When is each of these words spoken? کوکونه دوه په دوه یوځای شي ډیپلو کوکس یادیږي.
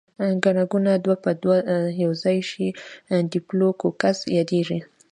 کوکونه 0.43 0.91
دوه 1.05 1.15
په 1.23 1.31
دوه 1.43 1.57
یوځای 2.03 2.39
شي 2.49 2.67
ډیپلو 3.31 3.67
کوکس 3.81 4.17
یادیږي. 4.37 4.79